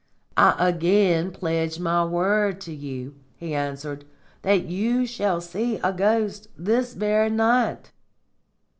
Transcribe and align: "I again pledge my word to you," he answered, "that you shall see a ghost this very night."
"I 0.35 0.55
again 0.69 1.29
pledge 1.31 1.79
my 1.79 2.03
word 2.03 2.59
to 2.61 2.73
you," 2.73 3.17
he 3.37 3.53
answered, 3.53 4.03
"that 4.41 4.65
you 4.65 5.05
shall 5.05 5.41
see 5.41 5.75
a 5.83 5.93
ghost 5.93 6.47
this 6.57 6.95
very 6.95 7.29
night." 7.29 7.91